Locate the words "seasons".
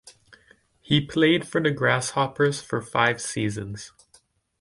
3.21-3.91